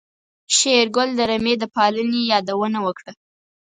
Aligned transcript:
شېرګل 0.55 1.09
د 1.15 1.21
رمې 1.29 1.53
د 1.61 1.63
پالنې 1.75 2.21
يادونه 2.31 2.79
وکړه. 2.85 3.11